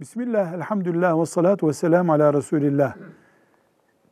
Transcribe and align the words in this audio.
Bismillah, 0.00 0.52
elhamdülillah 0.52 1.20
ve 1.20 1.26
salatu 1.26 1.68
ve 1.68 1.72
selamu 1.72 2.12
ala 2.12 2.34
Resulillah. 2.34 2.96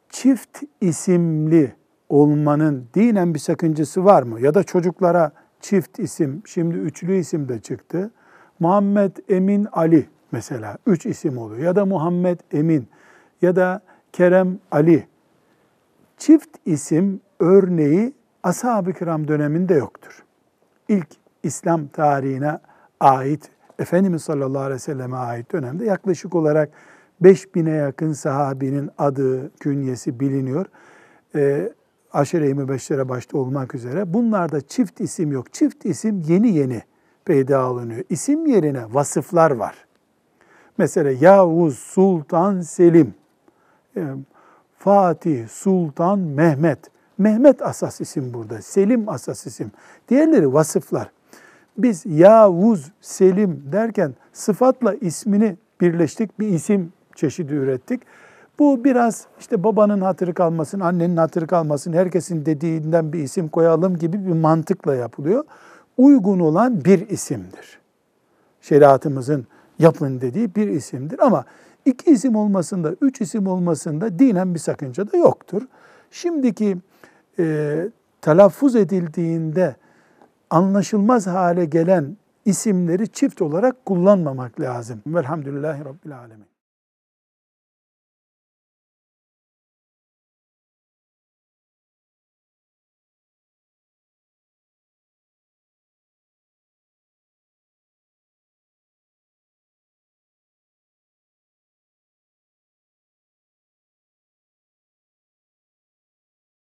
Çift 0.09 0.63
isimli 0.81 1.75
olmanın 2.09 2.87
dinen 2.95 3.35
bir 3.35 3.39
sakıncası 3.39 4.05
var 4.05 4.23
mı? 4.23 4.41
Ya 4.41 4.55
da 4.55 4.63
çocuklara 4.63 5.33
çift 5.61 5.99
isim, 5.99 6.43
şimdi 6.47 6.77
üçlü 6.77 7.17
isim 7.17 7.49
de 7.49 7.61
çıktı. 7.61 8.11
Muhammed 8.61 9.17
Emin 9.29 9.67
Ali 9.73 10.09
mesela, 10.33 10.79
üç 10.87 11.07
isim 11.07 11.39
oluyor. 11.39 11.61
Ya 11.61 11.77
da 11.77 11.87
Muhammed 11.87 12.41
Emin 12.53 12.89
ya 13.43 13.57
da 13.57 13.81
Kerem 14.13 14.59
Ali. 14.71 15.07
Çift 16.17 16.57
isim 16.67 17.21
örneği 17.41 18.13
ashab-ı 18.43 18.93
kiram 18.93 19.29
döneminde 19.29 19.75
yoktur. 19.75 20.25
İlk 20.89 21.09
İslam 21.43 21.87
tarihine 21.87 22.59
ait 23.01 23.51
Efendimiz 23.79 24.23
sallallahu 24.23 24.63
aleyhi 24.63 24.75
ve 24.75 24.79
selleme 24.79 25.17
ait 25.17 25.53
dönemde 25.53 25.85
yaklaşık 25.85 26.35
olarak 26.35 26.71
5000'e 27.23 27.75
yakın 27.75 28.13
sahabinin 28.13 28.91
adı, 28.99 29.51
künyesi 29.57 30.21
biliniyor. 30.21 30.67
Ee, 31.35 31.73
Aşere-i 32.13 32.55
Mübeşşere 32.55 33.09
başta 33.09 33.39
olmak 33.39 33.75
üzere. 33.75 34.13
Bunlarda 34.15 34.61
çift 34.61 35.01
isim 35.01 35.33
yok. 35.33 35.53
Çift 35.53 35.85
isim 35.85 36.23
yeni 36.29 36.49
yeni 36.49 36.83
peyda 37.25 37.59
alınıyor. 37.59 38.05
İsim 38.11 38.47
yerine 38.47 38.95
vasıflar 38.95 39.51
var. 39.51 39.87
Mesela 40.79 41.11
Yavuz 41.11 41.79
Sultan 41.79 42.61
Selim, 42.61 43.15
e, 43.97 44.01
Fatih 44.79 45.49
Sultan 45.49 46.19
Mehmet. 46.19 46.79
Mehmet 47.19 47.63
asas 47.63 48.01
isim 48.01 48.35
burada, 48.35 48.63
Selim 48.63 49.09
asas 49.09 49.47
isim. 49.47 49.71
Diğerleri 50.09 50.53
vasıflar. 50.53 51.11
Biz 51.79 52.07
Yavuz, 52.07 52.93
Selim 53.01 53.63
derken 53.73 54.15
sıfatla 54.33 54.95
ismini 54.95 55.57
birleştik, 55.81 56.41
bir 56.41 56.49
isim 56.49 56.93
çeşidi 57.15 57.55
ürettik. 57.55 58.03
Bu 58.59 58.85
biraz 58.85 59.27
işte 59.41 59.65
babanın 59.65 60.01
hatırı 60.01 60.35
kalmasın, 60.35 60.81
annenin 60.81 61.17
hatırı 61.17 61.47
kalmasın, 61.47 61.93
herkesin 61.93 62.47
dediğinden 62.47 63.13
bir 63.13 63.19
isim 63.19 63.49
koyalım 63.49 63.99
gibi 63.99 64.27
bir 64.27 64.33
mantıkla 64.33 64.95
yapılıyor. 64.95 65.45
Uygun 65.97 66.41
olan 66.41 66.85
bir 66.85 67.09
isimdir. 67.09 67.81
Şeriatımızın 68.61 69.47
yapın 69.79 70.21
dediği 70.21 70.55
bir 70.55 70.69
isimdir 70.69 71.19
ama 71.27 71.45
iki 71.85 72.11
isim 72.11 72.37
olmasında, 72.37 72.95
üç 73.01 73.21
isim 73.21 73.47
olmasında 73.47 74.19
dinen 74.19 74.55
bir 74.55 74.59
sakınca 74.59 75.13
da 75.13 75.17
yoktur. 75.17 75.63
Şimdiki 76.11 76.77
e, 77.39 77.77
telaffuz 78.21 78.77
edildiğinde 78.77 79.77
anlaşılmaz 80.53 81.27
hale 81.27 81.65
gelen 81.65 82.17
isimleri 82.45 83.09
çift 83.09 83.43
olarak 83.43 83.87
kullanmamak 83.87 84.61
lazım. 84.61 85.03
Velhamdülillahi 85.07 85.85
Rabbil 85.85 86.19
Alemin. 86.19 86.47